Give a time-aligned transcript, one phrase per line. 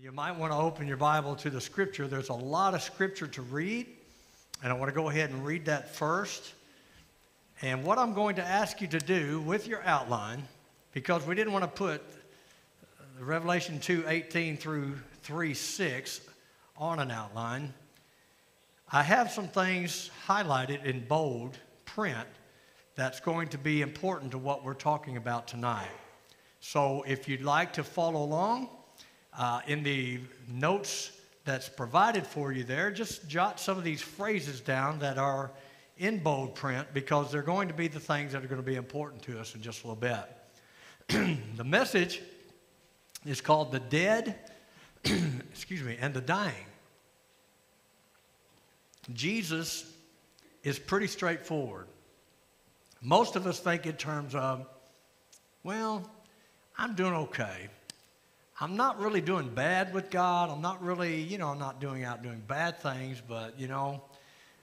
[0.00, 2.06] You might want to open your Bible to the scripture.
[2.06, 3.86] There's a lot of scripture to read,
[4.62, 6.54] and I want to go ahead and read that first.
[7.62, 10.44] And what I'm going to ask you to do with your outline,
[10.92, 16.20] because we didn't want to put uh, Revelation 2 18 through 3 6
[16.76, 17.74] on an outline,
[18.92, 22.28] I have some things highlighted in bold print
[22.94, 25.90] that's going to be important to what we're talking about tonight.
[26.60, 28.68] So if you'd like to follow along,
[29.38, 30.18] uh, in the
[30.48, 31.12] notes
[31.44, 35.50] that's provided for you there, just jot some of these phrases down that are
[35.96, 38.74] in bold print because they're going to be the things that are going to be
[38.74, 41.38] important to us in just a little bit.
[41.56, 42.20] the message
[43.24, 44.36] is called The Dead,
[45.04, 46.66] excuse me, and the Dying.
[49.14, 49.90] Jesus
[50.62, 51.86] is pretty straightforward.
[53.00, 54.66] Most of us think in terms of,
[55.62, 56.08] well,
[56.76, 57.68] I'm doing okay.
[58.60, 60.50] I'm not really doing bad with God.
[60.50, 64.02] I'm not really, you know, I'm not doing out doing bad things, but, you know,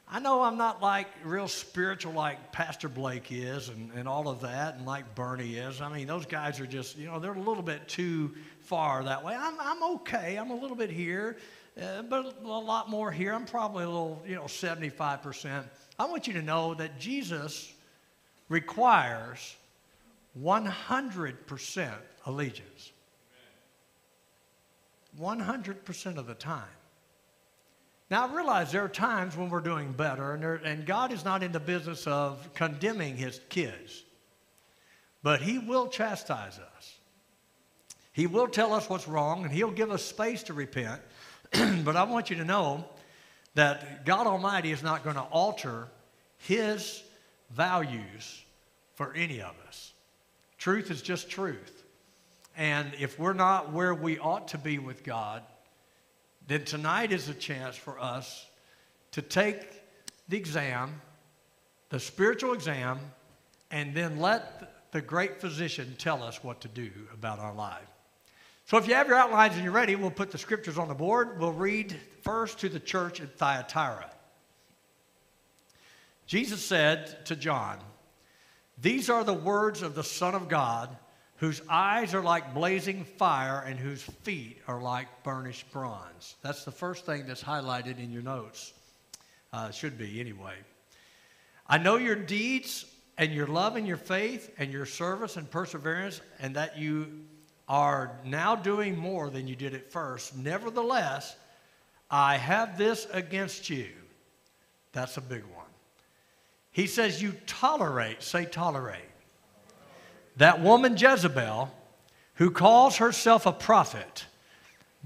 [0.05, 4.41] I know I'm not like real spiritual like Pastor Blake is and, and all of
[4.41, 5.79] that, and like Bernie is.
[5.79, 9.23] I mean, those guys are just, you know, they're a little bit too far that
[9.23, 9.33] way.
[9.33, 10.35] I'm, I'm okay.
[10.35, 11.37] I'm a little bit here,
[11.81, 13.33] uh, but a lot more here.
[13.33, 15.63] I'm probably a little, you know, 75%.
[15.97, 17.73] I want you to know that Jesus
[18.49, 19.55] requires
[20.37, 21.93] 100%
[22.25, 22.91] allegiance.
[25.19, 26.63] 100% of the time.
[28.11, 31.25] Now, I realize there are times when we're doing better, and, there, and God is
[31.25, 34.03] not in the business of condemning his kids,
[35.23, 36.95] but he will chastise us.
[38.13, 41.01] He will tell us what's wrong, and he'll give us space to repent.
[41.83, 42.85] but I want you to know
[43.55, 45.87] that God Almighty is not going to alter
[46.37, 47.03] his
[47.51, 48.43] values
[48.93, 49.93] for any of us.
[50.57, 51.74] Truth is just truth.
[52.57, 55.43] And if we're not where we ought to be with God,
[56.47, 58.45] then tonight is a chance for us
[59.11, 59.81] to take
[60.29, 61.01] the exam,
[61.89, 62.99] the spiritual exam,
[63.71, 67.87] and then let the great physician tell us what to do about our life.
[68.65, 70.95] So if you have your outlines and you're ready, we'll put the scriptures on the
[70.95, 71.39] board.
[71.39, 74.09] We'll read first to the church at Thyatira.
[76.25, 77.77] Jesus said to John,
[78.81, 80.95] These are the words of the Son of God
[81.37, 86.35] whose eyes are like blazing fire and whose feet are like burnished bronze.
[86.41, 88.73] That's the first thing that's highlighted in your notes.
[89.51, 90.55] Uh, should be, anyway.
[91.67, 92.85] I know your deeds
[93.17, 97.21] and your love and your faith and your service and perseverance, and that you
[97.67, 100.35] are now doing more than you did at first.
[100.35, 101.35] Nevertheless,
[102.11, 103.87] I have this against you.
[104.91, 105.65] That's a big one.
[106.71, 109.09] He says, You tolerate, say tolerate
[110.37, 111.71] that woman Jezebel,
[112.35, 114.25] who calls herself a prophet,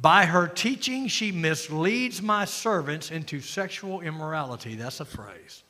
[0.01, 4.75] by her teaching, she misleads my servants into sexual immorality.
[4.75, 5.63] That's a phrase.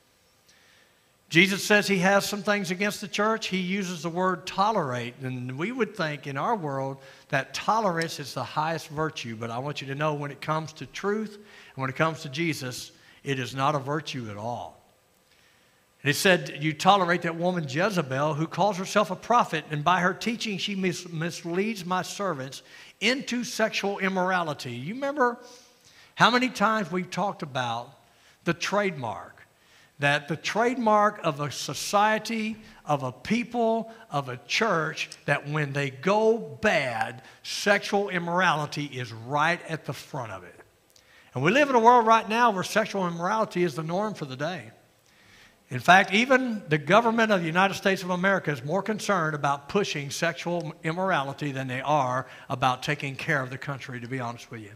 [1.29, 3.47] Jesus says he has some things against the church.
[3.47, 5.13] He uses the word tolerate.
[5.21, 6.97] And we would think in our world
[7.29, 9.35] that tolerance is the highest virtue.
[9.35, 12.21] But I want you to know when it comes to truth and when it comes
[12.21, 12.91] to Jesus,
[13.23, 14.78] it is not a virtue at all.
[16.01, 19.99] And it said, You tolerate that woman Jezebel, who calls herself a prophet, and by
[19.99, 22.61] her teaching, she mis- misleads my servants
[23.01, 24.71] into sexual immorality.
[24.71, 25.39] You remember
[26.15, 27.93] how many times we've talked about
[28.45, 29.35] the trademark?
[29.99, 32.55] That the trademark of a society,
[32.85, 39.59] of a people, of a church, that when they go bad, sexual immorality is right
[39.67, 40.55] at the front of it.
[41.33, 44.23] And we live in a world right now where sexual immorality is the norm for
[44.23, 44.71] the day.
[45.72, 49.69] In fact, even the government of the United States of America is more concerned about
[49.69, 54.50] pushing sexual immorality than they are about taking care of the country, to be honest
[54.50, 54.72] with you.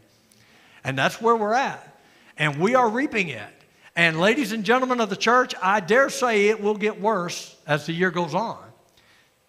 [0.83, 1.99] And that's where we're at.
[2.37, 3.49] And we are reaping it.
[3.95, 7.85] And, ladies and gentlemen of the church, I dare say it will get worse as
[7.85, 8.63] the year goes on.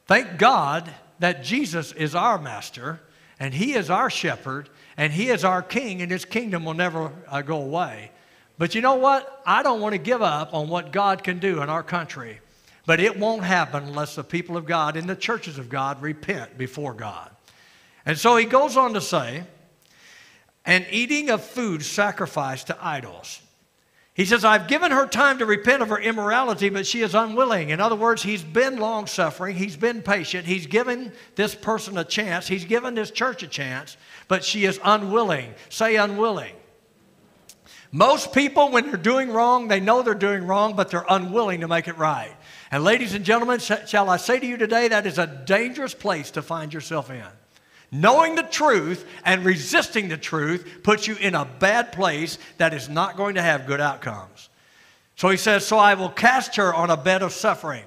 [0.07, 3.01] Thank God that Jesus is our master
[3.39, 7.11] and he is our shepherd and he is our king, and his kingdom will never
[7.29, 8.13] uh, go away.
[8.57, 9.43] But you know what?
[9.45, 12.39] I don't want to give up on what God can do in our country.
[12.87, 16.59] But it won't happen unless the people of God and the churches of God repent
[16.59, 17.31] before God.
[18.07, 19.45] And so he goes on to say,
[20.67, 23.41] and eating of food sacrificed to idols.
[24.15, 27.71] He says, I've given her time to repent of her immorality, but she is unwilling.
[27.71, 32.05] In other words, he's been long suffering, he's been patient, he's given this person a
[32.05, 33.97] chance, he's given this church a chance,
[34.29, 35.53] but she is unwilling.
[35.69, 36.55] Say unwilling.
[37.95, 41.69] Most people, when they're doing wrong, they know they're doing wrong, but they're unwilling to
[41.69, 42.35] make it right.
[42.73, 46.33] And, ladies and gentlemen, shall I say to you today, that is a dangerous place
[46.33, 47.23] to find yourself in.
[47.93, 52.89] Knowing the truth and resisting the truth puts you in a bad place that is
[52.89, 54.49] not going to have good outcomes.
[55.15, 57.85] So he says, So I will cast her on a bed of suffering,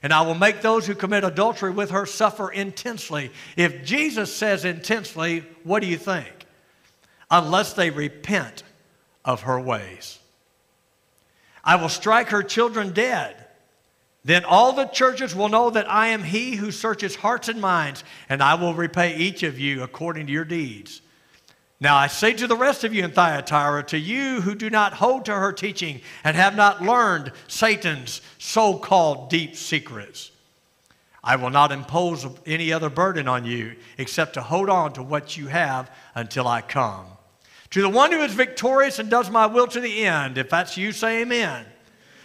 [0.00, 3.32] and I will make those who commit adultery with her suffer intensely.
[3.56, 6.46] If Jesus says intensely, what do you think?
[7.32, 8.62] Unless they repent
[9.24, 10.18] of her ways.
[11.62, 13.36] I will strike her children dead.
[14.24, 18.04] Then all the churches will know that I am he who searches hearts and minds,
[18.28, 21.02] and I will repay each of you according to your deeds.
[21.80, 24.94] Now I say to the rest of you in Thyatira, to you who do not
[24.94, 30.30] hold to her teaching and have not learned Satan's so called deep secrets,
[31.22, 35.36] I will not impose any other burden on you except to hold on to what
[35.36, 37.06] you have until I come.
[37.74, 40.76] To the one who is victorious and does my will to the end, if that's
[40.76, 41.66] you, say amen.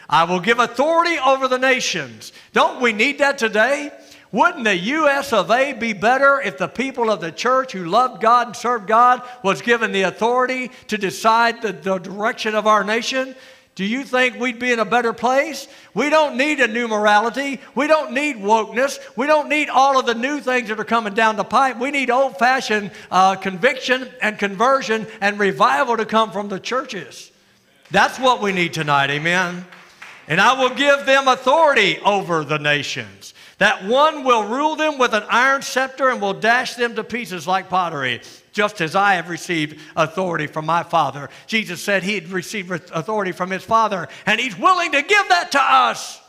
[0.08, 2.34] I will give authority over the nations.
[2.54, 3.92] Don't we need that today?
[4.32, 5.34] Wouldn't the U.S.
[5.34, 5.74] of A.
[5.74, 9.64] be better if the people of the church who loved God and served God was
[9.64, 13.36] given the authority to decide the, the direction of our nation?
[13.76, 15.68] Do you think we'd be in a better place?
[15.94, 17.62] We don't need a new morality.
[17.76, 19.00] We don't need wokeness.
[19.16, 21.78] We don't need all of the new things that are coming down the pipe.
[21.78, 27.32] We need old fashioned uh, conviction and conversion and revival to come from the churches.
[27.90, 29.12] That's what we need tonight.
[29.12, 29.66] Amen.
[30.28, 33.34] And I will give them authority over the nations.
[33.60, 37.48] That one will rule them with an iron scepter and will dash them to pieces
[37.48, 38.22] like pottery,
[38.52, 41.30] just as I have received authority from my Father.
[41.48, 45.52] Jesus said he had received authority from his Father, and he's willing to give that
[45.54, 46.22] to us.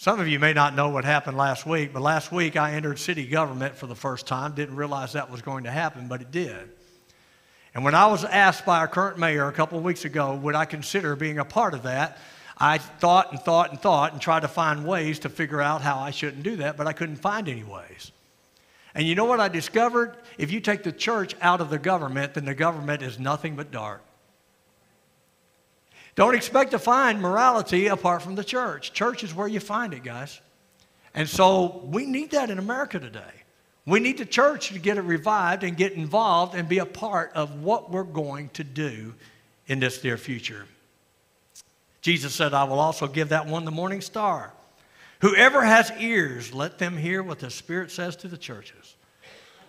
[0.00, 3.00] Some of you may not know what happened last week, but last week I entered
[3.00, 4.54] city government for the first time.
[4.54, 6.70] Didn't realize that was going to happen, but it did.
[7.74, 10.54] And when I was asked by our current mayor a couple of weeks ago, would
[10.54, 12.18] I consider being a part of that?
[12.56, 15.98] I thought and thought and thought and tried to find ways to figure out how
[15.98, 18.12] I shouldn't do that, but I couldn't find any ways.
[18.98, 20.16] And you know what I discovered?
[20.38, 23.70] If you take the church out of the government, then the government is nothing but
[23.70, 24.02] dark.
[26.16, 28.92] Don't expect to find morality apart from the church.
[28.92, 30.40] Church is where you find it, guys.
[31.14, 33.20] And so we need that in America today.
[33.86, 37.30] We need the church to get it revived and get involved and be a part
[37.34, 39.14] of what we're going to do
[39.68, 40.66] in this near future.
[42.00, 44.52] Jesus said, I will also give that one the morning star.
[45.20, 48.96] Whoever has ears, let them hear what the Spirit says to the churches.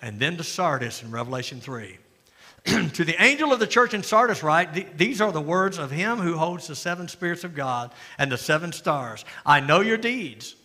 [0.01, 1.97] And then to Sardis in Revelation 3.
[2.65, 6.19] to the angel of the church in Sardis, write, These are the words of him
[6.19, 9.25] who holds the seven spirits of God and the seven stars.
[9.45, 10.55] I know your deeds,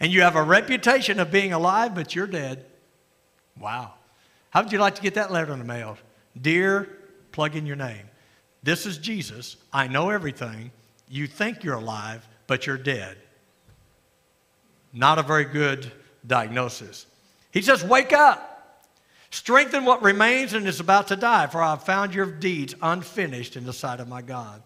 [0.00, 2.66] and you have a reputation of being alive, but you're dead.
[3.58, 3.94] Wow.
[4.50, 5.96] How would you like to get that letter in the mail?
[6.40, 6.88] Dear,
[7.32, 8.10] plug in your name.
[8.62, 9.56] This is Jesus.
[9.72, 10.70] I know everything.
[11.08, 13.16] You think you're alive, but you're dead.
[14.96, 15.92] Not a very good
[16.26, 17.04] diagnosis.
[17.52, 18.54] He says, Wake up.
[19.30, 23.56] Strengthen what remains and is about to die, for I have found your deeds unfinished
[23.56, 24.62] in the sight of my God.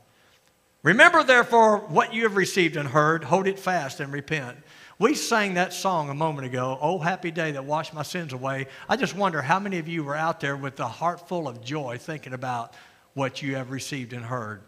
[0.85, 4.57] Remember, therefore, what you have received and heard, hold it fast and repent.
[5.01, 8.69] We sang that song a moment ago, Oh, happy day that washed my sins away.
[8.89, 11.65] I just wonder how many of you were out there with a heart full of
[11.65, 12.75] joy thinking about
[13.15, 14.63] what you have received and heard.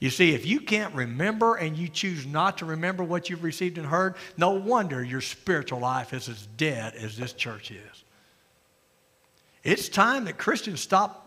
[0.00, 3.78] You see, if you can't remember and you choose not to remember what you've received
[3.78, 8.04] and heard, no wonder your spiritual life is as dead as this church is.
[9.64, 11.26] It's time that Christians stop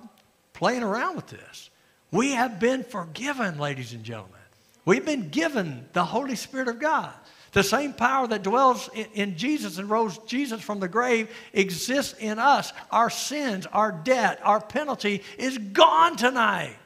[0.53, 1.69] playing around with this.
[2.11, 4.39] We have been forgiven, ladies and gentlemen.
[4.85, 7.13] We've been given the Holy Spirit of God.
[7.51, 12.39] The same power that dwells in, Jesus and rose Jesus from the grave exists in
[12.39, 12.71] us.
[12.89, 16.77] Our sins, our debt, our penalty is gone tonight.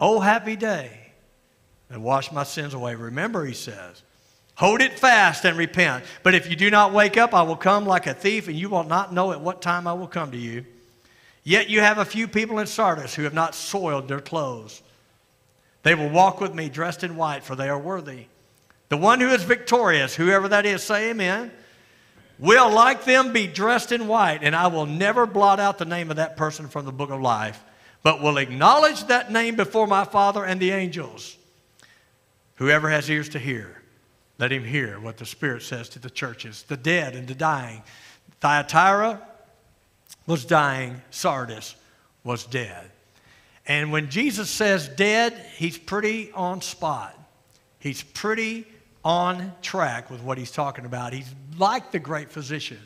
[0.00, 0.90] Oh, happy day
[1.90, 2.94] and wash my sins away.
[2.94, 4.02] Remember, he says,
[4.56, 6.04] hold it fast and repent.
[6.22, 8.68] But if you do not wake up, I will come like a thief, and you
[8.68, 10.64] will not know at what time I will come to you.
[11.44, 14.82] Yet you have a few people in Sardis who have not soiled their clothes.
[15.82, 18.26] They will walk with me dressed in white, for they are worthy.
[18.88, 21.52] The one who is victorious, whoever that is, say amen,
[22.38, 26.10] will like them be dressed in white, and I will never blot out the name
[26.10, 27.62] of that person from the book of life
[28.04, 31.36] but will acknowledge that name before my Father and the angels.
[32.56, 33.82] Whoever has ears to hear,
[34.38, 37.82] let him hear what the Spirit says to the churches, the dead and the dying.
[38.40, 39.20] Thyatira
[40.26, 41.74] was dying, Sardis
[42.22, 42.90] was dead.
[43.66, 47.18] And when Jesus says dead, he's pretty on spot.
[47.78, 48.66] He's pretty
[49.02, 51.14] on track with what he's talking about.
[51.14, 52.80] He's like the great physician.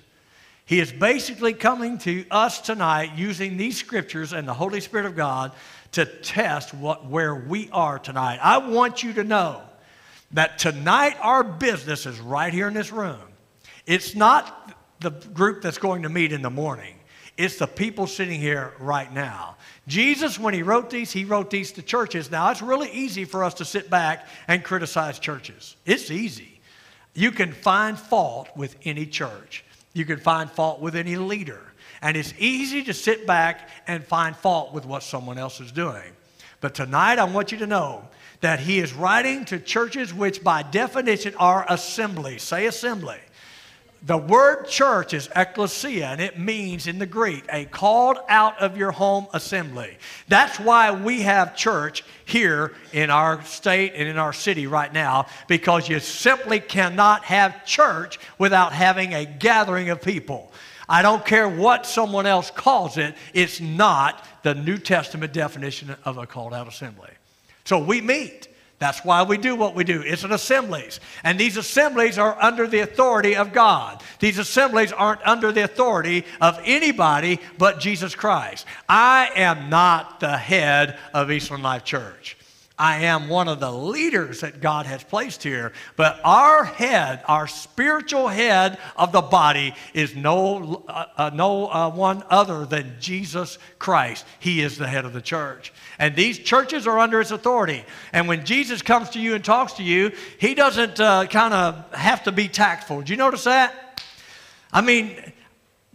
[0.69, 5.17] He is basically coming to us tonight using these scriptures and the Holy Spirit of
[5.17, 5.53] God
[5.93, 8.39] to test what, where we are tonight.
[8.43, 9.63] I want you to know
[10.33, 13.17] that tonight our business is right here in this room.
[13.87, 16.97] It's not the group that's going to meet in the morning.
[17.39, 19.57] It's the people sitting here right now.
[19.87, 22.31] Jesus, when he wrote these, he wrote these to churches.
[22.31, 25.77] Now, it's really easy for us to sit back and criticize churches.
[25.87, 26.61] It's easy.
[27.15, 29.65] You can find fault with any church,
[29.99, 31.61] you can find fault with any leader.
[32.01, 36.13] And it's easy to sit back and find fault with what someone else is doing.
[36.61, 38.09] But tonight, I want you to know
[38.41, 42.43] that he is writing to churches which, by definition, are assemblies.
[42.43, 43.19] Say assembly.
[44.03, 48.77] The word church is ecclesia, and it means in the Greek a called out of
[48.77, 49.99] your home assembly.
[50.29, 55.27] That's why we have church here in our state and in our city right now,
[55.49, 60.53] because you simply cannot have church without having a gathering of people.
[60.89, 66.19] I don't care what someone else calls it, it's not the New Testament definition of
[66.19, 67.11] a called out assembly.
[67.65, 68.49] So we meet.
[68.79, 70.03] That's why we do what we do.
[70.03, 71.01] It's an assemblies.
[71.25, 74.01] And these assemblies are under the authority of God.
[74.21, 78.67] These assemblies aren't under the authority of anybody but Jesus Christ.
[78.89, 82.38] I am not the head of Eastland Life Church.
[82.79, 85.73] I am one of the leaders that God has placed here.
[85.97, 91.91] But our head, our spiritual head of the body, is no, uh, uh, no uh,
[91.91, 94.25] one other than Jesus Christ.
[94.39, 95.73] He is the head of the church.
[95.99, 97.85] And these churches are under his authority.
[98.13, 101.93] And when Jesus comes to you and talks to you, he doesn't uh, kind of
[101.93, 103.03] have to be tactful.
[103.03, 104.03] Do you notice that?
[104.73, 105.17] I mean,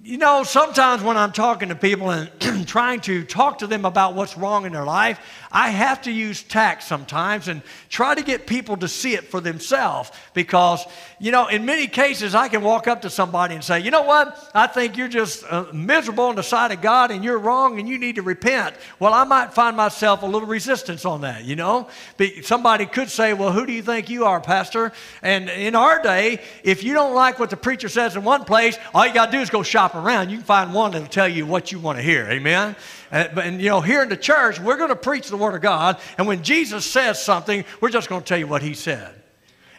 [0.04, 2.30] you know, sometimes when I'm talking to people and
[2.68, 5.18] trying to talk to them about what's wrong in their life,
[5.54, 9.40] I have to use tact sometimes and try to get people to see it for
[9.40, 10.86] themselves because,
[11.20, 14.04] you know, in many cases I can walk up to somebody and say, you know
[14.04, 17.80] what, I think you're just uh, miserable in the sight of God and you're wrong
[17.80, 18.76] and you need to repent.
[19.00, 21.88] Well, I might find myself a little resistance on that, you know.
[22.18, 24.92] But Somebody could say, well, who do you think you are, Pastor?
[25.22, 28.78] And in our day, if you don't like what the preacher says in one place,
[28.94, 30.30] all you got to do is go shop around.
[30.30, 32.28] You can find one that'll tell you what you want to hear.
[32.30, 32.76] Amen?
[33.14, 35.62] And, and, you know, here in the church, we're going to preach the Word of
[35.62, 36.00] God.
[36.18, 39.14] And when Jesus says something, we're just going to tell you what He said.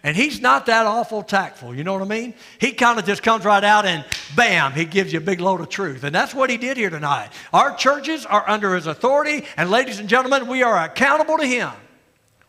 [0.05, 2.35] And He's not that awful tactful, you know what I mean?
[2.61, 4.05] He kind of just comes right out and
[4.37, 6.05] bam, He gives you a big load of truth.
[6.05, 7.31] And that's what He did here tonight.
[7.53, 9.45] Our churches are under His authority.
[9.57, 11.73] And ladies and gentlemen, we are accountable to Him.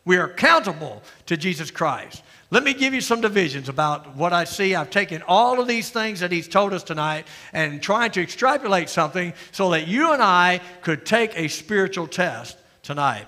[0.06, 2.22] We are accountable to Jesus Christ.
[2.52, 4.76] Let me give you some divisions about what I see.
[4.76, 8.88] I've taken all of these things that he's told us tonight and trying to extrapolate
[8.88, 13.26] something so that you and I could take a spiritual test tonight.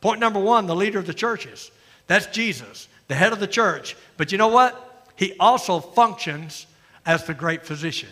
[0.00, 1.70] Point number one the leader of the churches.
[2.06, 3.96] That's Jesus, the head of the church.
[4.16, 4.84] But you know what?
[5.16, 6.66] He also functions
[7.06, 8.10] as the great physician.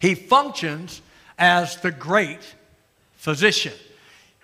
[0.00, 1.00] He functions
[1.38, 2.40] as the great
[3.16, 3.72] physician.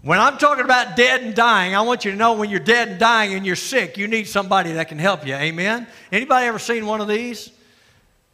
[0.04, 2.88] When I'm talking about dead and dying, I want you to know when you're dead
[2.88, 5.34] and dying and you're sick, you need somebody that can help you.
[5.34, 5.86] Amen?
[6.12, 7.50] Anybody ever seen one of these?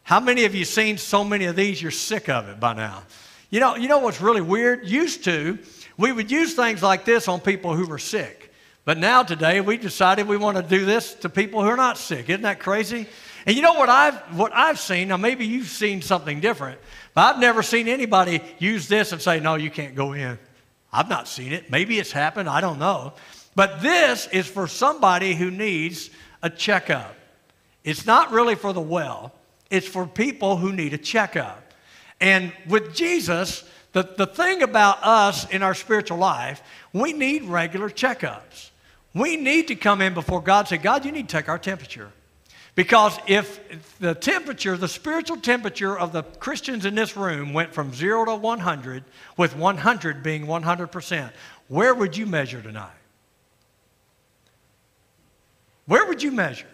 [0.02, 3.04] How many of you seen so many of these you're sick of it by now?
[3.50, 4.84] You know, you know what's really weird?
[4.84, 5.60] Used to,
[5.96, 8.52] we would use things like this on people who were sick.
[8.84, 11.98] But now today we decided we want to do this to people who are not
[11.98, 12.28] sick.
[12.28, 13.06] Isn't that crazy?
[13.46, 16.80] And you know what I've what I've seen, now maybe you've seen something different,
[17.14, 20.36] but I've never seen anybody use this and say, no, you can't go in.
[20.92, 21.70] I've not seen it.
[21.70, 22.48] Maybe it's happened.
[22.48, 23.12] I don't know.
[23.54, 26.10] But this is for somebody who needs
[26.42, 27.14] a checkup.
[27.84, 29.32] It's not really for the well,
[29.70, 31.72] it's for people who need a checkup.
[32.20, 37.88] And with Jesus, the, the thing about us in our spiritual life, we need regular
[37.88, 38.70] checkups.
[39.14, 41.58] We need to come in before God and say, God, you need to take our
[41.58, 42.12] temperature.
[42.74, 47.92] Because if the temperature, the spiritual temperature of the Christians in this room went from
[47.92, 49.04] zero to 100,
[49.36, 51.30] with 100 being 100%,
[51.68, 52.90] where would you measure tonight?
[55.86, 56.68] Where would you measure?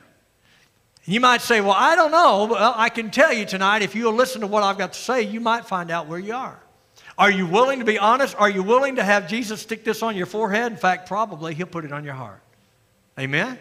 [1.06, 2.46] You might say, Well, I don't know.
[2.50, 5.22] Well, I can tell you tonight, if you'll listen to what I've got to say,
[5.22, 6.60] you might find out where you are.
[7.18, 8.34] Are you willing to be honest?
[8.38, 10.72] Are you willing to have Jesus stick this on your forehead?
[10.72, 12.42] In fact, probably he'll put it on your heart.
[13.18, 13.58] Amen?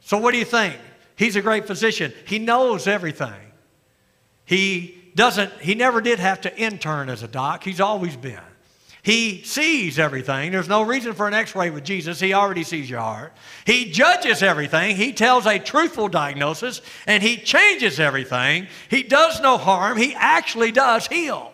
[0.00, 0.76] So, what do you think?
[1.16, 2.12] He's a great physician.
[2.26, 3.52] He knows everything.
[4.44, 7.62] He doesn't, he never did have to intern as a doc.
[7.62, 8.40] He's always been.
[9.04, 10.50] He sees everything.
[10.50, 12.18] There's no reason for an x ray with Jesus.
[12.18, 13.34] He already sees your heart.
[13.66, 14.96] He judges everything.
[14.96, 18.66] He tells a truthful diagnosis and he changes everything.
[18.88, 19.98] He does no harm.
[19.98, 21.52] He actually does heal.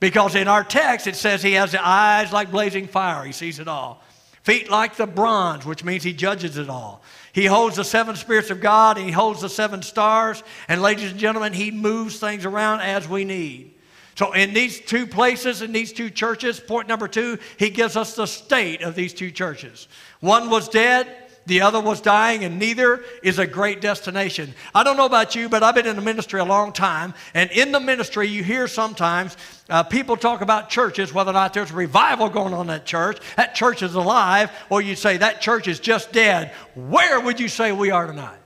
[0.00, 3.22] Because in our text it says he has eyes like blazing fire.
[3.22, 4.02] He sees it all.
[4.42, 7.02] Feet like the bronze, which means he judges it all.
[7.32, 10.42] He holds the seven spirits of God and he holds the seven stars.
[10.68, 13.74] And ladies and gentlemen, he moves things around as we need.
[14.14, 18.16] So, in these two places, in these two churches, point number two, he gives us
[18.16, 19.86] the state of these two churches.
[20.18, 21.06] One was dead,
[21.48, 24.54] the other was dying, and neither is a great destination.
[24.74, 27.50] I don't know about you, but I've been in the ministry a long time, and
[27.50, 29.36] in the ministry, you hear sometimes
[29.68, 33.18] uh, people talk about churches, whether or not there's revival going on in that church,
[33.36, 36.52] that church is alive, or you say that church is just dead.
[36.74, 38.38] Where would you say we are tonight?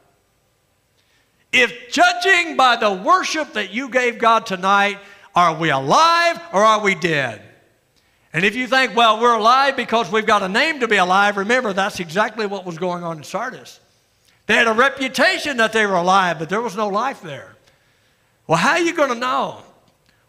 [1.53, 4.99] If judging by the worship that you gave God tonight,
[5.35, 7.43] are we alive or are we dead?
[8.33, 11.37] And if you think, well, we're alive because we've got a name to be alive,
[11.37, 13.79] remember that's exactly what was going on in Sardis.
[14.47, 17.55] They had a reputation that they were alive, but there was no life there.
[18.47, 19.59] Well, how are you going to know?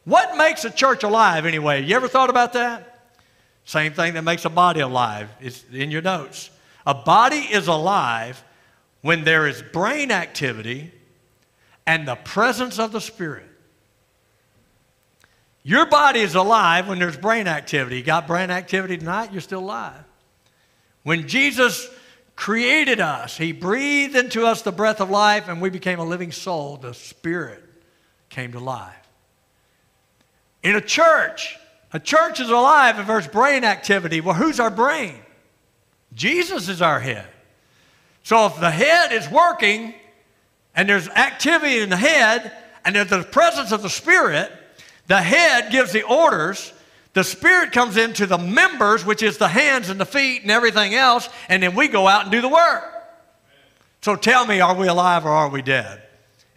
[0.05, 1.83] What makes a church alive anyway?
[1.83, 3.07] You ever thought about that?
[3.65, 5.29] Same thing that makes a body alive.
[5.39, 6.49] It's in your notes.
[6.85, 8.43] A body is alive
[9.01, 10.91] when there is brain activity
[11.87, 13.45] and the presence of the Spirit.
[15.63, 17.97] Your body is alive when there's brain activity.
[17.97, 20.03] You got brain activity tonight, you're still alive.
[21.03, 21.89] When Jesus
[22.35, 26.31] created us, He breathed into us the breath of life and we became a living
[26.31, 26.77] soul.
[26.77, 27.63] The Spirit
[28.29, 28.95] came to life.
[30.63, 31.57] In a church,
[31.93, 34.19] a church is alive if there's brain activity.
[34.19, 35.19] Well, who's our brain?
[36.13, 37.27] Jesus is our head.
[38.23, 39.93] So if the head is working
[40.75, 42.51] and there's activity in the head
[42.83, 44.51] and there's the presence of the Spirit,
[45.07, 46.73] the head gives the orders.
[47.13, 50.95] The Spirit comes into the members, which is the hands and the feet and everything
[50.95, 52.83] else, and then we go out and do the work.
[54.01, 56.01] So tell me, are we alive or are we dead?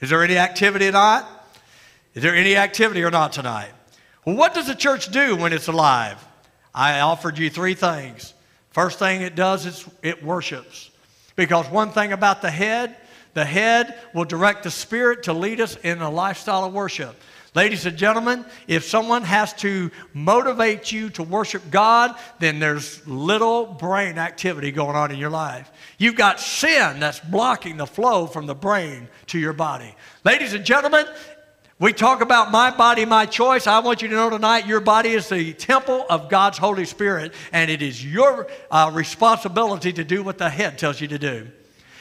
[0.00, 1.28] Is there any activity or not?
[2.14, 3.70] Is there any activity or not tonight?
[4.24, 6.22] Well, what does the church do when it's alive?
[6.74, 8.34] I offered you three things.
[8.70, 10.90] First thing it does is it worships.
[11.36, 12.96] Because one thing about the head,
[13.34, 17.14] the head will direct the spirit to lead us in a lifestyle of worship.
[17.56, 23.64] Ladies and gentlemen, if someone has to motivate you to worship God, then there's little
[23.64, 25.72] brain activity going on in your life.
[25.96, 29.94] You've got sin that's blocking the flow from the brain to your body.
[30.22, 31.06] Ladies and gentlemen,
[31.78, 33.66] we talk about my body, my choice.
[33.66, 37.32] I want you to know tonight your body is the temple of God's Holy Spirit,
[37.52, 41.48] and it is your uh, responsibility to do what the head tells you to do.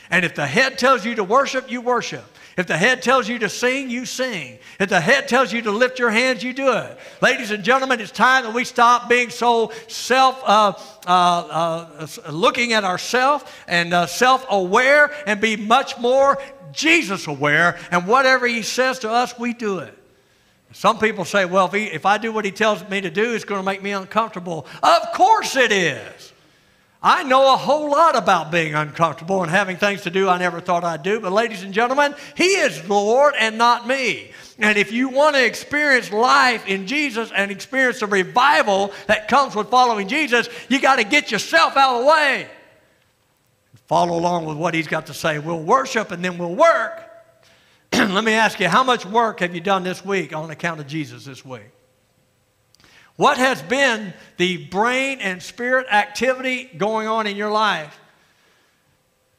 [0.10, 2.26] And if the head tells you to worship, you worship.
[2.58, 4.60] If the head tells you to sing, you sing.
[4.80, 6.98] If the head tells you to lift your hands, you do it.
[7.22, 10.74] Ladies and gentlemen, it's time that we stop being so self uh,
[11.06, 16.42] uh, uh, looking at ourselves and uh, self aware and be much more
[16.72, 17.78] Jesus aware.
[17.92, 19.98] And whatever He says to us, we do it.
[20.72, 23.34] Some people say, well, if, he, if I do what He tells me to do,
[23.34, 24.66] it's going to make me uncomfortable.
[24.82, 26.34] Of course it is.
[27.06, 30.60] I know a whole lot about being uncomfortable and having things to do I never
[30.60, 31.20] thought I'd do.
[31.20, 34.32] But, ladies and gentlemen, He is Lord and not me.
[34.58, 39.56] And if you want to experience life in Jesus and experience the revival that comes
[39.56, 42.48] with following Jesus, you got to get yourself out of the way.
[43.86, 45.38] Follow along with what He's got to say.
[45.38, 47.04] We'll worship and then we'll work.
[47.94, 50.88] Let me ask you, how much work have you done this week on account of
[50.88, 51.75] Jesus this week?
[53.16, 57.98] What has been the brain and spirit activity going on in your life?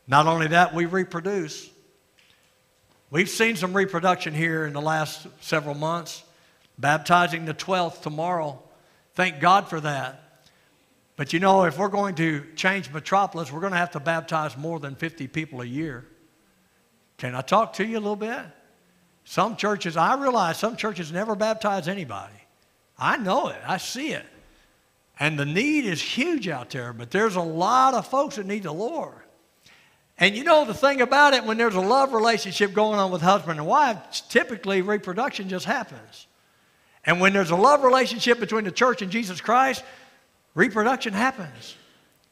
[0.07, 1.69] Not only that, we reproduce.
[3.11, 6.25] We've seen some reproduction here in the last several months.
[6.79, 8.63] Baptizing the 12th tomorrow.
[9.15, 10.23] Thank God for that.
[11.17, 14.57] But you know, if we're going to change Metropolis, we're going to have to baptize
[14.57, 16.07] more than 50 people a year.
[17.17, 18.41] Can I talk to you a little bit?
[19.25, 22.35] Some churches, I realize some churches never baptize anybody.
[22.99, 24.25] I know it, I see it.
[25.19, 28.65] And the need is huge out there, but there's a lot of folks that need
[28.65, 29.15] the Lord.
[30.19, 33.23] And you know the thing about it, when there's a love relationship going on with
[33.23, 36.27] husband and wife, typically reproduction just happens.
[37.05, 39.85] And when there's a love relationship between the church and Jesus Christ,
[40.55, 41.77] reproduction happens.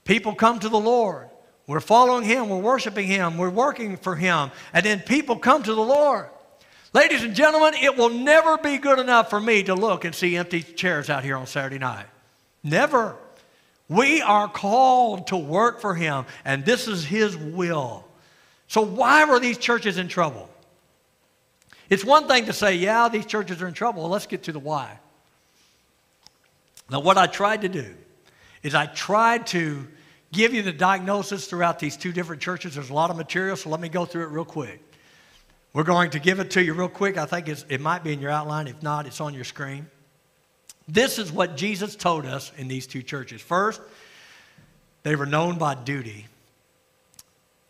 [0.05, 1.29] People come to the Lord.
[1.67, 5.75] We're following Him, we're worshiping Him, we're working for Him, and then people come to
[5.75, 6.29] the Lord.
[6.95, 10.37] Ladies and gentlemen, it will never be good enough for me to look and see
[10.37, 12.07] empty chairs out here on Saturday night.
[12.63, 13.17] Never.
[13.89, 18.05] We are called to work for Him, and this is His will.
[18.69, 20.49] So, why were these churches in trouble?
[21.91, 24.03] It's one thing to say, yeah, these churches are in trouble.
[24.03, 24.99] Well, let's get to the why.
[26.89, 27.93] Now, what I tried to do
[28.63, 29.87] is I tried to
[30.33, 32.77] give you the diagnosis throughout these two different churches.
[32.77, 34.81] There's a lot of material, so let me go through it real quick.
[35.75, 37.19] We're going to give it to you real quick.
[37.19, 38.69] I think it might be in your outline.
[38.69, 39.89] If not, it's on your screen.
[40.87, 43.43] This is what Jesus told us in these two churches.
[43.43, 43.83] First,
[45.03, 46.27] they were known by duty.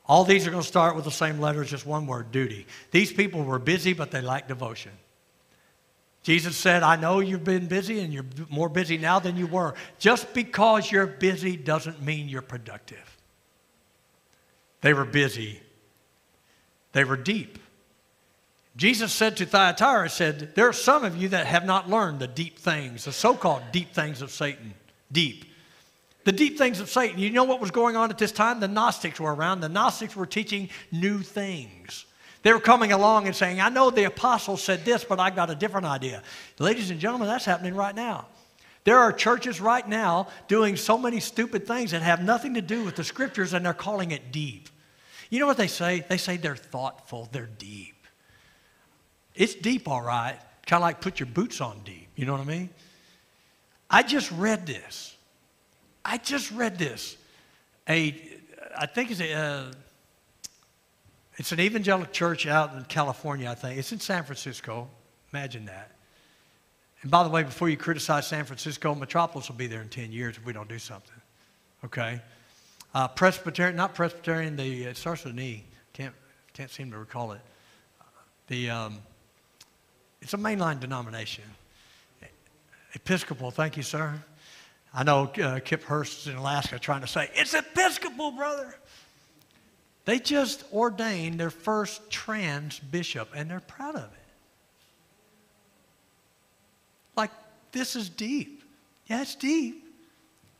[0.07, 2.67] All these are going to start with the same letters, just one word duty.
[2.90, 4.93] These people were busy, but they lacked devotion.
[6.23, 9.75] Jesus said, I know you've been busy and you're more busy now than you were.
[9.99, 13.17] Just because you're busy doesn't mean you're productive.
[14.83, 15.61] They were busy.
[16.93, 17.59] They were deep.
[18.77, 22.27] Jesus said to Thyatira, said, There are some of you that have not learned the
[22.27, 24.75] deep things, the so called deep things of Satan.
[25.13, 25.45] Deep.
[26.25, 27.21] The deep things of Satan.
[27.21, 28.59] You know what was going on at this time?
[28.59, 29.61] The Gnostics were around.
[29.61, 32.07] The Gnostics were teaching new things.
[32.43, 35.51] They were coming along and saying, I know the apostles said this, but I got
[35.51, 36.23] a different idea.
[36.59, 38.27] Ladies and gentlemen, that's happening right now.
[38.85, 42.85] There are churches right now doing so many stupid things that have nothing to do
[42.85, 44.69] with the scriptures, and they're calling it deep.
[45.31, 46.05] You know what they say?
[46.07, 47.94] They say they're thoughtful, they're deep.
[49.35, 50.38] It's deep, all right.
[50.66, 52.09] Kind of like put your boots on deep.
[52.16, 52.70] You know what I mean?
[53.90, 55.16] I just read this.
[56.05, 57.16] I just read this.
[57.88, 58.14] A,
[58.77, 59.73] I think it's a, uh,
[61.37, 63.79] it's an evangelical church out in California, I think.
[63.79, 64.88] It's in San Francisco.
[65.33, 65.90] Imagine that.
[67.03, 70.12] And by the way, before you criticize San Francisco, Metropolis will be there in 10
[70.12, 71.20] years if we don't do something.
[71.85, 72.20] Okay?
[72.94, 75.64] Uh, Presbyterian, not Presbyterian, the, it starts with an E.
[75.92, 76.14] Can't,
[76.53, 77.40] can't seem to recall it.
[78.47, 78.99] The, um,
[80.25, 81.45] it's a mainline denomination.
[82.95, 84.15] Episcopal, thank you, sir.
[84.95, 88.75] I know uh, Kip Hurst is in Alaska trying to say, it's Episcopal, brother.
[90.07, 94.27] They just ordained their first trans bishop, and they're proud of it.
[97.17, 97.31] Like,
[97.73, 98.65] this is deep.
[99.07, 99.85] Yeah, it's deep.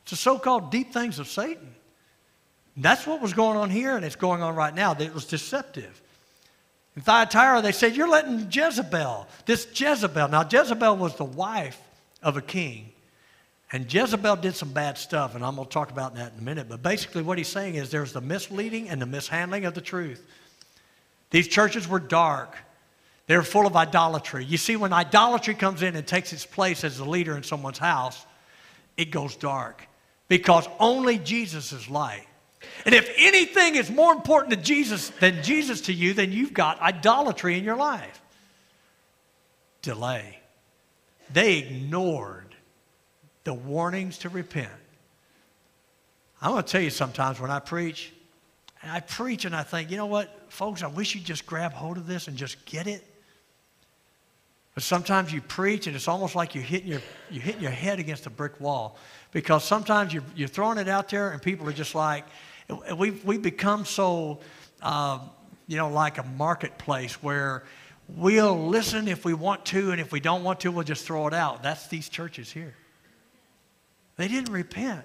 [0.03, 1.73] It's the so called deep things of Satan.
[2.77, 4.93] that's what was going on here, and it's going on right now.
[4.93, 6.03] It was deceptive.
[6.95, 10.29] In Thyatira, they said, You're letting Jezebel, this Jezebel.
[10.29, 11.79] Now, Jezebel was the wife
[12.23, 12.91] of a king.
[13.71, 16.41] And Jezebel did some bad stuff, and I'm going to talk about that in a
[16.41, 16.69] minute.
[16.69, 20.25] But basically, what he's saying is there's the misleading and the mishandling of the truth.
[21.31, 22.55] These churches were dark,
[23.27, 24.45] they were full of idolatry.
[24.45, 27.79] You see, when idolatry comes in and takes its place as the leader in someone's
[27.79, 28.25] house,
[28.97, 29.87] it goes dark
[30.27, 32.27] because only Jesus is light.
[32.85, 36.79] And if anything is more important to Jesus than Jesus to you, then you've got
[36.81, 38.21] idolatry in your life.
[39.81, 40.39] Delay.
[41.31, 42.55] They ignored
[43.43, 44.71] the warnings to repent.
[46.41, 48.13] I'm going to tell you sometimes when I preach,
[48.81, 51.73] and I preach and I think, you know what, folks, I wish you'd just grab
[51.73, 53.03] hold of this and just get it.
[54.75, 57.01] But sometimes you preach and it's almost like you're hitting your,
[57.31, 58.97] you're hitting your head against a brick wall
[59.31, 62.25] because sometimes you're, you're throwing it out there and people are just like,
[62.95, 64.39] we've, we've become so,
[64.81, 65.19] uh,
[65.67, 67.63] you know, like a marketplace where
[68.09, 71.27] we'll listen if we want to, and if we don't want to, we'll just throw
[71.27, 71.63] it out.
[71.63, 72.75] That's these churches here.
[74.17, 75.03] They didn't repent.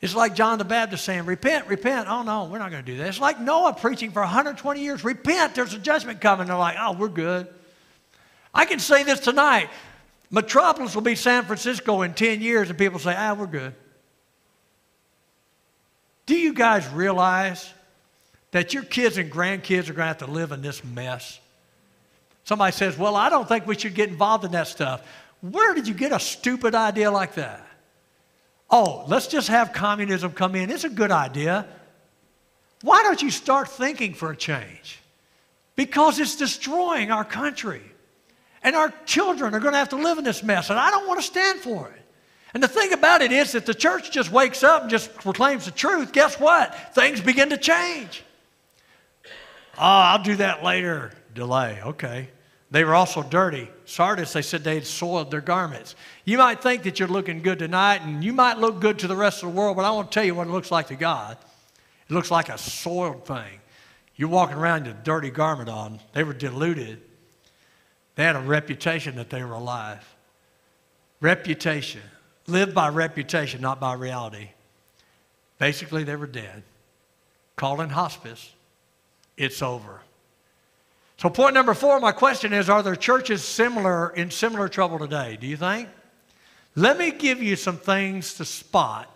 [0.00, 2.08] It's like John the Baptist saying, Repent, repent.
[2.08, 3.08] Oh, no, we're not going to do that.
[3.08, 6.46] It's like Noah preaching for 120 years, Repent, there's a judgment coming.
[6.46, 7.48] They're like, Oh, we're good.
[8.52, 9.70] I can say this tonight
[10.30, 13.74] Metropolis will be San Francisco in 10 years, and people say, Ah, we're good.
[16.26, 17.72] Do you guys realize
[18.50, 21.38] that your kids and grandkids are going to have to live in this mess?
[22.44, 25.06] Somebody says, Well, I don't think we should get involved in that stuff.
[25.40, 27.66] Where did you get a stupid idea like that?
[28.70, 30.70] Oh, let's just have communism come in.
[30.70, 31.66] It's a good idea.
[32.80, 35.00] Why don't you start thinking for a change?
[35.76, 37.82] Because it's destroying our country.
[38.62, 41.06] And our children are going to have to live in this mess, and I don't
[41.06, 42.03] want to stand for it.
[42.54, 45.64] And the thing about it is that the church just wakes up and just proclaims
[45.64, 46.12] the truth.
[46.12, 46.94] Guess what?
[46.94, 48.22] Things begin to change.
[49.76, 51.10] Oh, I'll do that later.
[51.34, 51.80] Delay.
[51.82, 52.28] Okay.
[52.70, 53.68] They were also dirty.
[53.84, 55.96] Sardis, they said they had soiled their garments.
[56.24, 59.16] You might think that you're looking good tonight, and you might look good to the
[59.16, 60.96] rest of the world, but I want to tell you what it looks like to
[60.96, 61.36] God.
[62.08, 63.60] It looks like a soiled thing.
[64.16, 65.98] You're walking around with a dirty garment on.
[66.12, 67.00] They were deluded.
[68.14, 70.04] They had a reputation that they were alive.
[71.20, 72.02] Reputation.
[72.46, 74.50] Live by reputation, not by reality.
[75.58, 76.62] Basically, they were dead.
[77.56, 78.52] Called in hospice.
[79.36, 80.00] It's over.
[81.16, 85.38] So, point number four, my question is Are there churches similar in similar trouble today?
[85.40, 85.88] Do you think?
[86.76, 89.08] Let me give you some things to spot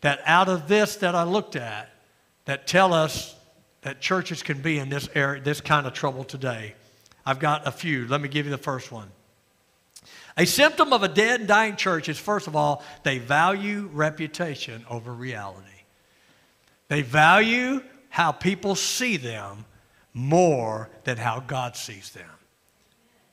[0.00, 1.90] that out of this that I looked at
[2.44, 3.34] that tell us
[3.82, 6.74] that churches can be in this area, this kind of trouble today.
[7.26, 8.06] I've got a few.
[8.06, 9.10] Let me give you the first one.
[10.38, 14.86] A symptom of a dead and dying church is, first of all, they value reputation
[14.88, 15.66] over reality.
[16.86, 19.64] They value how people see them
[20.14, 22.30] more than how God sees them.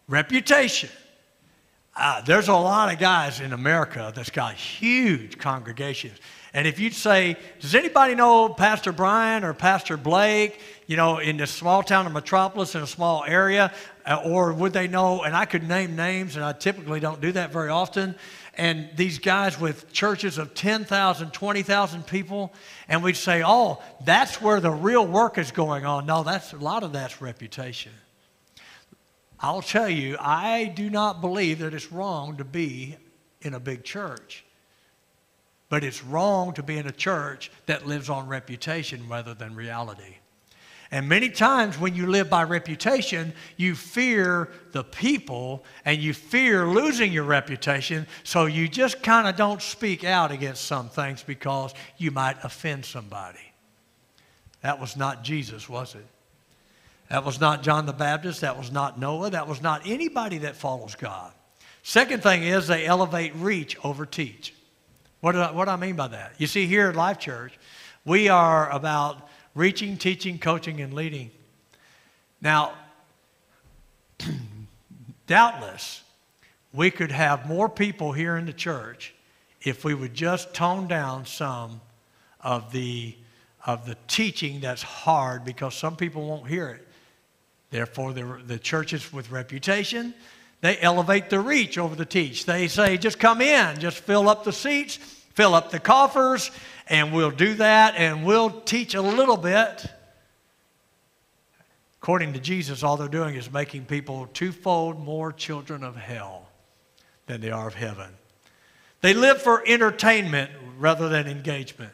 [0.07, 0.89] Reputation.
[1.95, 6.17] Uh, there's a lot of guys in America that's got huge congregations.
[6.53, 11.37] And if you'd say, does anybody know Pastor Brian or Pastor Blake, you know, in
[11.37, 13.71] this small town of Metropolis in a small area,
[14.05, 15.23] Uh, or would they know?
[15.23, 18.15] And I could name names, and I typically don't do that very often.
[18.53, 22.53] And these guys with churches of 10,000, 20,000 people,
[22.87, 26.05] and we'd say, oh, that's where the real work is going on.
[26.05, 27.91] No, that's a lot of that's reputation.
[29.39, 32.97] I'll tell you, I do not believe that it's wrong to be
[33.41, 34.45] in a big church.
[35.67, 40.17] But it's wrong to be in a church that lives on reputation rather than reality.
[40.91, 46.67] And many times when you live by reputation, you fear the people and you fear
[46.67, 51.73] losing your reputation, so you just kind of don't speak out against some things because
[51.97, 53.39] you might offend somebody.
[54.61, 56.05] That was not Jesus, was it?
[57.09, 58.41] That was not John the Baptist.
[58.41, 59.29] That was not Noah.
[59.29, 61.31] That was not anybody that follows God.
[61.83, 64.55] Second thing is they elevate reach over teach.
[65.21, 66.33] What do I, what do I mean by that?
[66.39, 67.57] You see, here at Life Church,
[68.05, 71.31] we are about reaching, teaching, coaching, and leading.
[72.41, 72.73] Now,
[75.27, 76.03] doubtless,
[76.73, 79.15] we could have more people here in the church
[79.61, 81.81] if we would just tone down some
[82.41, 83.15] of the,
[83.65, 86.87] of the teaching that's hard because some people won't hear it.
[87.71, 90.13] Therefore, the, the churches with reputation,
[90.61, 92.45] they elevate the reach over the teach.
[92.45, 94.97] They say, just come in, just fill up the seats,
[95.33, 96.51] fill up the coffers,
[96.87, 99.85] and we'll do that, and we'll teach a little bit.
[102.01, 106.49] According to Jesus, all they're doing is making people twofold more children of hell
[107.25, 108.11] than they are of heaven.
[109.01, 111.91] They live for entertainment rather than engagement.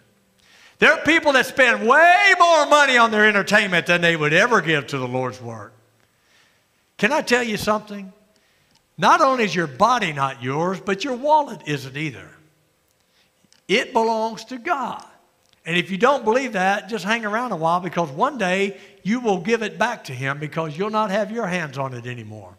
[0.80, 4.62] There are people that spend way more money on their entertainment than they would ever
[4.62, 5.74] give to the Lord's work.
[6.98, 8.12] Can I tell you something?
[8.98, 12.30] Not only is your body not yours, but your wallet isn't either.
[13.72, 15.02] It belongs to God.
[15.66, 19.22] And if you don't believe that, just hang around a while because one day you
[19.22, 22.58] will give it back to Him because you'll not have your hands on it anymore.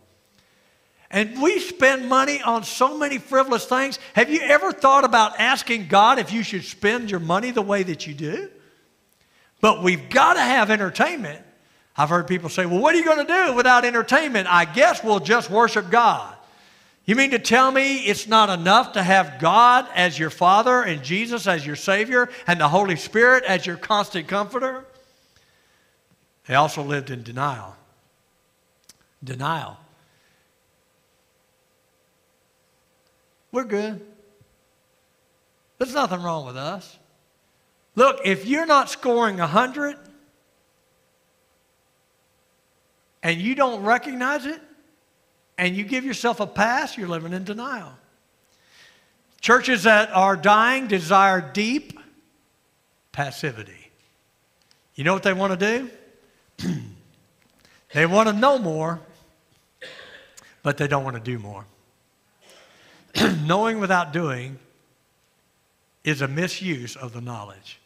[1.11, 3.99] And we spend money on so many frivolous things.
[4.15, 7.83] Have you ever thought about asking God if you should spend your money the way
[7.83, 8.49] that you do?
[9.61, 11.45] But we've got to have entertainment.
[11.95, 14.49] I've heard people say, well, what are you going to do without entertainment?
[14.51, 16.35] I guess we'll just worship God.
[17.05, 21.03] You mean to tell me it's not enough to have God as your Father and
[21.03, 24.85] Jesus as your Savior and the Holy Spirit as your constant comforter?
[26.47, 27.77] They also lived in denial.
[29.23, 29.79] Denial.
[33.51, 34.01] We're good.
[35.79, 36.99] There's nothing wrong with us.
[37.97, 39.97] Look, if you're not scoring 100
[43.23, 44.61] and you don't recognize it,
[45.59, 47.93] and you give yourself a pass, you're living in denial.
[49.41, 51.99] Churches that are dying desire deep
[53.11, 53.91] passivity.
[54.95, 55.91] You know what they want to
[56.59, 56.71] do?
[57.93, 59.01] they want to know more,
[60.63, 61.65] but they don't want to do more.
[63.45, 64.59] Knowing without doing
[66.05, 67.79] is a misuse of the knowledge.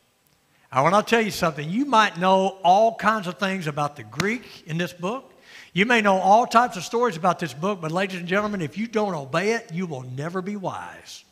[0.70, 1.68] I want to tell you something.
[1.68, 5.32] You might know all kinds of things about the Greek in this book.
[5.76, 8.78] You may know all types of stories about this book, but ladies and gentlemen, if
[8.78, 11.22] you don't obey it, you will never be wise.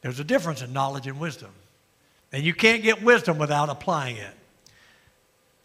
[0.00, 1.50] There's a difference in knowledge and wisdom.
[2.30, 4.32] And you can't get wisdom without applying it.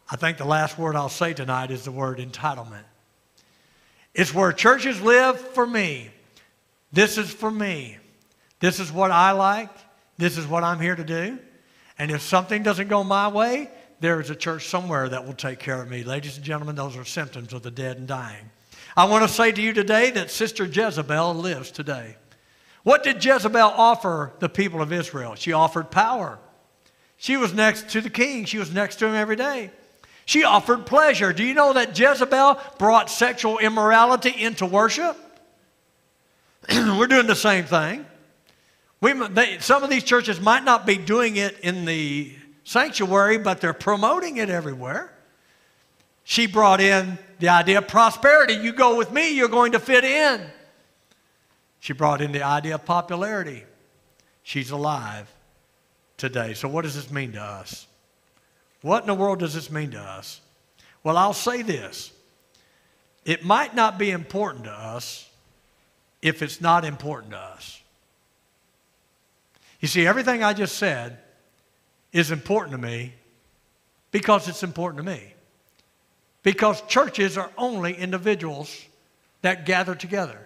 [0.09, 2.85] I think the last word I'll say tonight is the word entitlement.
[4.15, 6.09] It's where churches live for me.
[6.93, 7.99] This is for me.
[8.59, 9.69] This is what I like.
[10.17, 11.37] This is what I'm here to do.
[11.99, 13.69] And if something doesn't go my way,
[14.03, 16.03] there is a church somewhere that will take care of me.
[16.03, 18.49] Ladies and gentlemen, those are symptoms of the dead and dying.
[18.97, 22.17] I want to say to you today that Sister Jezebel lives today.
[22.83, 25.35] What did Jezebel offer the people of Israel?
[25.35, 26.37] She offered power.
[27.15, 29.71] She was next to the king, she was next to him every day.
[30.25, 31.31] She offered pleasure.
[31.31, 35.15] Do you know that Jezebel brought sexual immorality into worship?
[36.69, 38.05] We're doing the same thing.
[38.99, 43.61] We, they, some of these churches might not be doing it in the sanctuary, but
[43.61, 45.13] they're promoting it everywhere.
[46.23, 48.53] She brought in the idea of prosperity.
[48.53, 50.41] You go with me, you're going to fit in.
[51.79, 53.65] She brought in the idea of popularity.
[54.43, 55.29] She's alive
[56.17, 56.53] today.
[56.53, 57.87] So, what does this mean to us?
[58.81, 60.39] What in the world does this mean to us?
[61.03, 62.11] Well, I'll say this
[63.25, 65.29] it might not be important to us
[66.21, 67.81] if it's not important to us.
[69.81, 71.17] You see, everything I just said
[72.13, 73.13] is important to me
[74.11, 75.33] because it's important to me.
[76.43, 78.85] Because churches are only individuals
[79.41, 80.39] that gather together.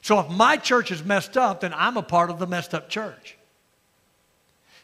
[0.00, 2.88] So if my church is messed up, then I'm a part of the messed up
[2.88, 3.36] church.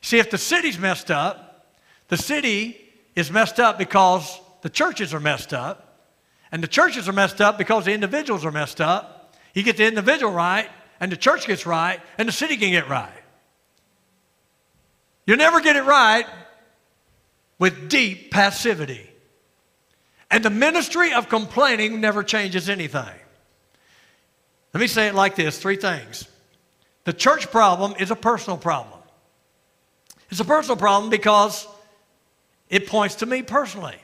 [0.01, 1.74] See, if the city's messed up,
[2.09, 2.77] the city
[3.16, 5.85] is messed up because the churches are messed up.
[6.53, 9.35] And the churches are messed up because the individuals are messed up.
[9.55, 10.68] You get the individual right,
[11.01, 13.22] and the church gets right, and the city can get right.
[15.29, 16.25] You never get it right
[17.59, 19.11] with deep passivity.
[20.31, 23.14] And the ministry of complaining never changes anything.
[24.73, 26.27] Let me say it like this three things.
[27.05, 29.01] The church problem is a personal problem.
[30.31, 31.69] It's a personal problem because
[32.71, 33.99] it points to me personally.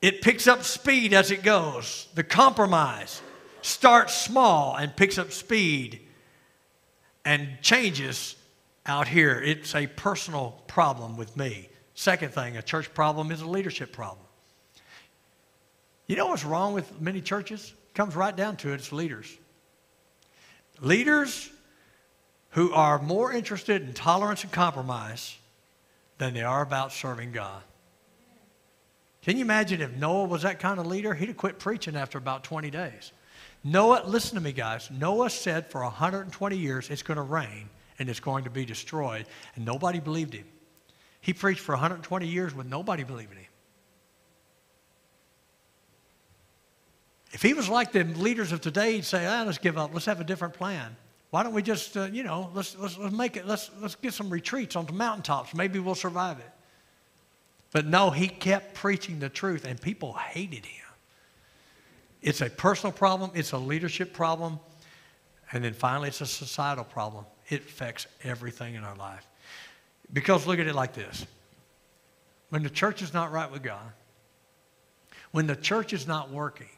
[0.00, 2.08] It picks up speed as it goes.
[2.14, 3.20] The compromise
[3.60, 6.00] starts small and picks up speed
[7.24, 8.36] and changes
[8.86, 9.40] out here.
[9.40, 11.68] It's a personal problem with me.
[11.94, 14.26] Second thing, a church problem is a leadership problem.
[16.06, 17.72] You know what's wrong with many churches?
[17.88, 19.36] It comes right down to it, it's leaders.
[20.80, 21.50] Leaders
[22.50, 25.36] who are more interested in tolerance and compromise
[26.18, 27.62] than they are about serving God.
[29.22, 31.14] Can you imagine if Noah was that kind of leader?
[31.14, 33.12] He'd have quit preaching after about 20 days.
[33.62, 34.90] Noah, listen to me, guys.
[34.90, 37.68] Noah said for 120 years it's going to rain
[37.98, 40.46] and it's going to be destroyed, and nobody believed him.
[41.20, 43.46] He preached for 120 years with nobody believing him.
[47.32, 49.92] If he was like the leaders of today, he'd say, ah, let's give up.
[49.92, 50.96] Let's have a different plan.
[51.28, 54.14] Why don't we just, uh, you know, let's, let's, let's make it, let's, let's get
[54.14, 55.54] some retreats on the mountaintops.
[55.54, 56.50] Maybe we'll survive it.
[57.70, 60.79] But no, he kept preaching the truth, and people hated him.
[62.22, 64.60] It's a personal problem, it's a leadership problem,
[65.52, 67.24] and then finally, it's a societal problem.
[67.48, 69.26] It affects everything in our life.
[70.12, 71.26] Because look at it like this
[72.50, 73.92] when the church is not right with God,
[75.32, 76.68] when the church is not working,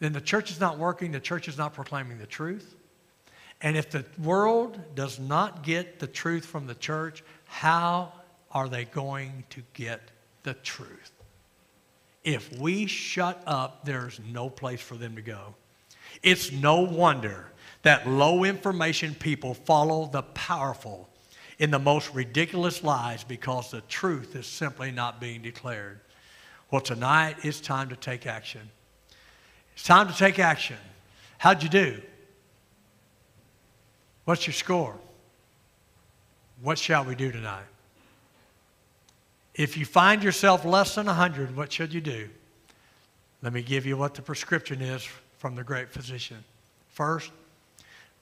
[0.00, 2.74] then the church is not working, the church is not proclaiming the truth.
[3.60, 8.12] And if the world does not get the truth from the church, how
[8.50, 10.00] are they going to get
[10.42, 11.13] the truth?
[12.24, 15.54] If we shut up, there's no place for them to go.
[16.22, 17.46] It's no wonder
[17.82, 21.08] that low information people follow the powerful
[21.58, 26.00] in the most ridiculous lies because the truth is simply not being declared.
[26.70, 28.70] Well, tonight it's time to take action.
[29.74, 30.78] It's time to take action.
[31.38, 32.00] How'd you do?
[34.24, 34.96] What's your score?
[36.62, 37.66] What shall we do tonight?
[39.54, 42.28] If you find yourself less than 100, what should you do?
[43.42, 45.06] Let me give you what the prescription is
[45.38, 46.42] from the great physician.
[46.88, 47.30] First,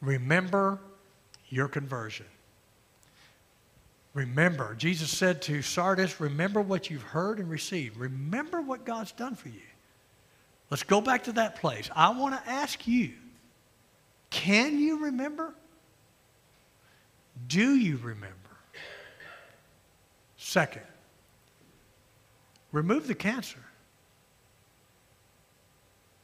[0.01, 0.79] remember
[1.49, 2.27] your conversion.
[4.15, 7.97] Remember, Jesus said to Sardis, remember what you've heard and received.
[7.97, 9.61] Remember what God's done for you.
[10.71, 11.89] Let's go back to that place.
[11.95, 13.13] I want to ask you,
[14.29, 15.55] can you remember?
[17.47, 18.37] Do you remember?
[20.37, 20.83] Second,
[22.73, 23.61] remove the cancer.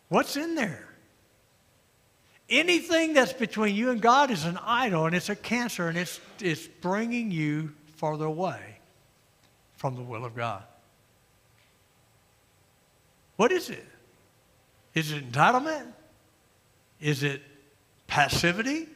[0.09, 0.89] What's in there?
[2.49, 6.19] Anything that's between you and God is an idol and it's a cancer and it's,
[6.41, 8.79] it's bringing you farther away
[9.77, 10.63] from the will of God.
[13.37, 13.87] What is it?
[14.95, 15.87] Is it entitlement?
[17.01, 17.43] Is it
[18.07, 18.89] passivity?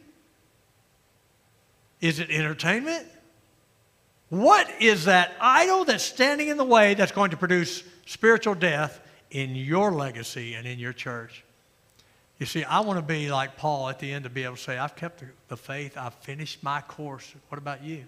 [2.00, 3.06] Is it entertainment?
[4.32, 8.98] What is that idol that's standing in the way that's going to produce spiritual death
[9.30, 11.44] in your legacy and in your church?
[12.38, 14.62] You see, I want to be like Paul at the end to be able to
[14.62, 17.30] say, I've kept the faith, I've finished my course.
[17.50, 18.04] What about you?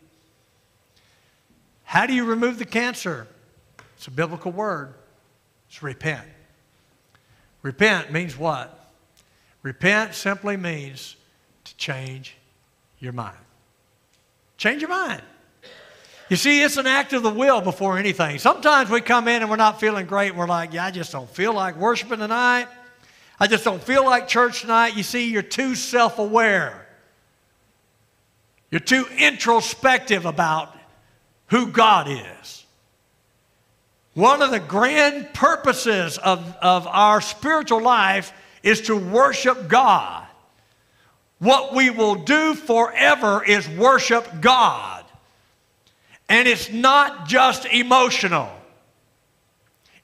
[1.82, 3.28] How do you remove the cancer?
[3.98, 4.94] It's a biblical word.
[5.68, 6.26] It's repent.
[7.60, 8.90] Repent means what?
[9.62, 11.16] Repent simply means
[11.64, 12.34] to change
[12.98, 13.36] your mind.
[14.56, 15.20] Change your mind.
[16.30, 18.38] You see, it's an act of the will before anything.
[18.38, 20.30] Sometimes we come in and we're not feeling great.
[20.30, 22.66] And we're like, yeah, I just don't feel like worshiping tonight.
[23.38, 24.96] I just don't feel like church tonight.
[24.96, 26.86] You see, you're too self aware.
[28.70, 30.74] You're too introspective about
[31.48, 32.64] who God is.
[34.14, 38.32] One of the grand purposes of, of our spiritual life
[38.62, 40.26] is to worship God.
[41.38, 44.93] What we will do forever is worship God.
[46.34, 48.50] And it's not just emotional,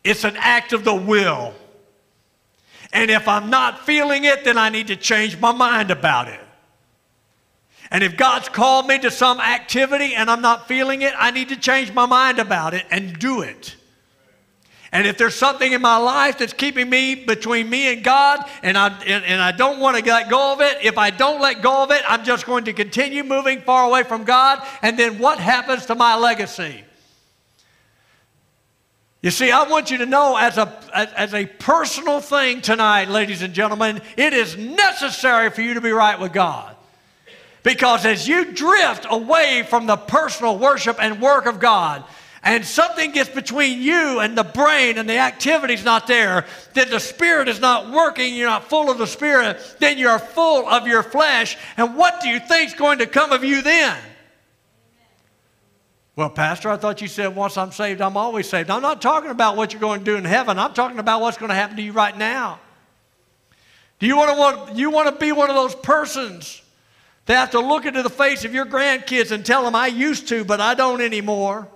[0.05, 1.53] it's an act of the will.
[2.93, 6.39] And if I'm not feeling it, then I need to change my mind about it.
[7.91, 11.49] And if God's called me to some activity and I'm not feeling it, I need
[11.49, 13.75] to change my mind about it and do it.
[14.93, 18.77] And if there's something in my life that's keeping me between me and God and
[18.77, 21.63] I, and, and, I don't want to let go of it, if I don't let
[21.63, 24.67] go of it, I'm just going to continue moving far away from God.
[24.83, 26.85] And then what happens to my legacy?
[29.23, 33.43] You see, I want you to know as a, as a personal thing tonight, ladies
[33.43, 36.75] and gentlemen, it is necessary for you to be right with God.
[37.63, 42.03] Because as you drift away from the personal worship and work of God,
[42.43, 47.01] and something gets between you and the brain and the activity's not there, then the
[47.01, 51.03] spirit is not working, you're not full of the spirit, then you're full of your
[51.03, 51.59] flesh.
[51.77, 53.97] And what do you think's going to come of you then?
[56.17, 58.71] Well, Pastor, I thought you said once I'm saved, I'm always saved.
[58.71, 60.59] I'm not talking about what you're going to do in heaven.
[60.59, 62.59] I'm talking about what's going to happen to you right now.
[63.99, 66.63] Do you want to, want, you want to be one of those persons
[67.27, 70.29] that have to look into the face of your grandkids and tell them, I used
[70.29, 71.69] to, but I don't anymore?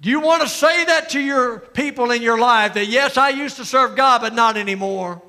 [0.00, 3.30] Do you want to say that to your people in your life that, yes, I
[3.30, 5.22] used to serve God, but not anymore?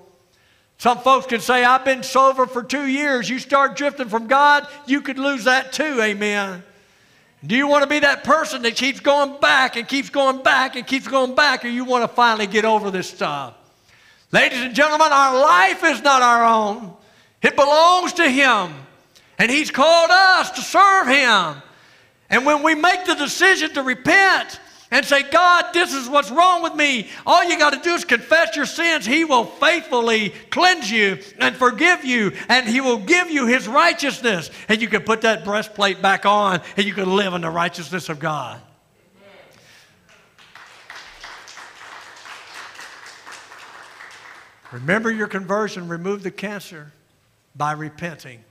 [0.78, 3.30] Some folks can say, I've been sober for two years.
[3.30, 6.02] You start drifting from God, you could lose that too.
[6.02, 6.64] Amen.
[7.46, 10.76] Do you want to be that person that keeps going back and keeps going back
[10.76, 13.54] and keeps going back, or you want to finally get over this stuff?
[14.32, 16.94] Ladies and gentlemen, our life is not our own,
[17.42, 18.74] it belongs to Him.
[19.40, 21.62] And He's called us to serve Him.
[22.30, 24.60] And when we make the decision to repent,
[24.92, 27.10] and say, God, this is what's wrong with me.
[27.26, 29.06] All you got to do is confess your sins.
[29.06, 34.50] He will faithfully cleanse you and forgive you, and He will give you His righteousness.
[34.70, 38.10] And you can put that breastplate back on, and you can live in the righteousness
[38.10, 38.62] of God.
[44.72, 46.92] Remember your conversion, remove the cancer
[47.56, 48.44] by repenting.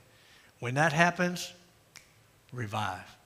[0.59, 1.53] When that happens,
[2.51, 3.16] revive.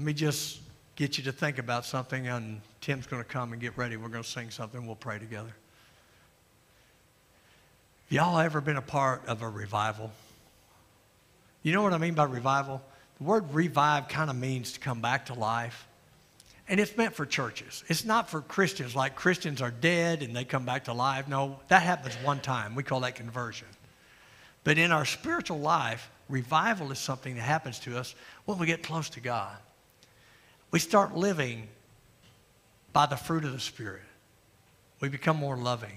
[0.00, 0.60] Let me just
[0.96, 3.98] get you to think about something, and Tim's going to come and get ready.
[3.98, 4.86] We're going to sing something.
[4.86, 5.54] We'll pray together.
[8.08, 10.10] Y'all ever been a part of a revival?
[11.62, 12.80] You know what I mean by revival?
[13.18, 15.86] The word revive kind of means to come back to life.
[16.66, 17.84] And it's meant for churches.
[17.88, 21.28] It's not for Christians, like Christians are dead and they come back to life.
[21.28, 22.74] No, that happens one time.
[22.74, 23.68] We call that conversion.
[24.64, 28.14] But in our spiritual life, revival is something that happens to us
[28.46, 29.58] when we get close to God
[30.70, 31.68] we start living
[32.92, 34.02] by the fruit of the Spirit.
[35.00, 35.96] We become more loving.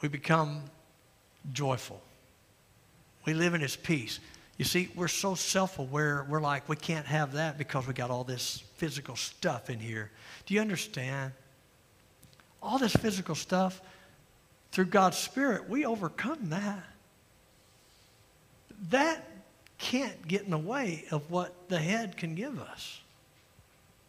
[0.00, 0.62] We become
[1.52, 2.00] joyful.
[3.24, 4.20] We live in His peace.
[4.56, 8.10] You see, we're so self aware, we're like, we can't have that because we got
[8.10, 10.10] all this physical stuff in here.
[10.46, 11.32] Do you understand?
[12.60, 13.80] All this physical stuff,
[14.72, 16.84] through God's Spirit, we overcome that.
[18.90, 19.24] That
[19.78, 23.00] can't get in the way of what the head can give us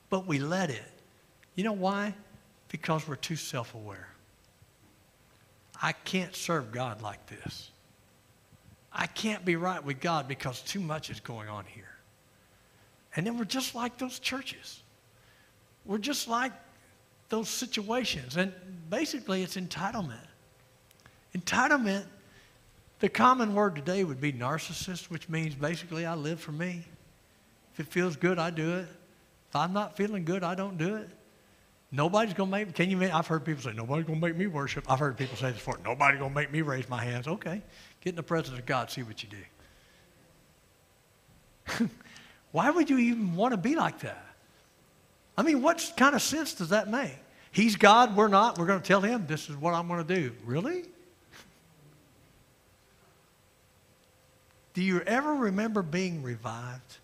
[0.10, 0.92] but we let it.
[1.56, 2.14] You know why?
[2.70, 4.08] Because we're too self aware.
[5.82, 7.72] I can't serve God like this.
[8.92, 11.96] I can't be right with God because too much is going on here.
[13.16, 14.82] And then we're just like those churches.
[15.86, 16.52] We're just like
[17.30, 18.38] those situations.
[18.38, 18.54] And
[18.90, 20.18] basically, it's entitlement.
[21.36, 22.06] Entitlement,
[23.00, 26.84] the common word today would be narcissist, which means basically I live for me.
[27.74, 28.88] If it feels good, I do it.
[29.50, 31.10] If I'm not feeling good, I don't do it.
[31.92, 34.36] Nobody's going to make, can you, make, I've heard people say, nobody's going to make
[34.36, 34.86] me worship.
[34.92, 37.28] I've heard people say this before, nobody's going to make me raise my hands.
[37.28, 37.64] Okay,
[38.02, 39.38] get in the presence of God, see what you do.
[42.52, 44.24] Why would you even want to be like that?
[45.36, 47.18] I mean, what kind of sense does that make?
[47.52, 48.60] He's God, we're not.
[48.60, 50.32] We're going to tell him this is what I'm going to do.
[50.46, 50.84] Really?
[54.76, 56.98] Do you ever remember being revived?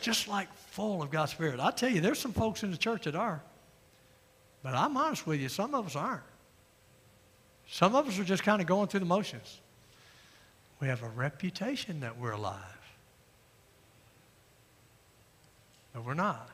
[0.00, 1.60] Just like full of God's Spirit.
[1.60, 3.40] I tell you, there's some folks in the church that are.
[4.64, 6.24] But I'm honest with you, some of us aren't.
[7.70, 9.60] Some of us are just kind of going through the motions.
[10.80, 12.58] We have a reputation that we're alive.
[15.92, 16.50] But we're not.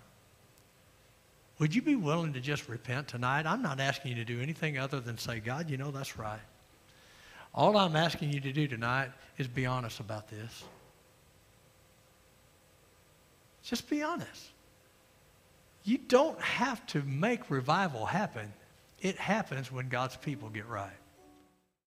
[1.59, 3.47] Would you be willing to just repent tonight?
[3.47, 6.41] I'm not asking you to do anything other than say, God, you know that's right.
[7.55, 9.09] All I'm asking you to do tonight
[9.39, 10.65] is be honest about this.
[13.63, 14.51] Just be honest.
[15.85, 18.53] You don't have to make revival happen.
[19.01, 20.91] It happens when God's people get right.